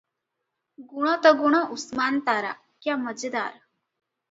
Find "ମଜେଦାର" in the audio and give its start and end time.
3.05-3.65